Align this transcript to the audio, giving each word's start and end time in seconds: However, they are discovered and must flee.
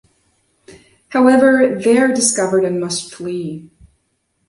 However, 1.09 1.79
they 1.79 1.99
are 1.99 2.07
discovered 2.07 2.65
and 2.65 2.79
must 2.79 3.13
flee. 3.13 3.69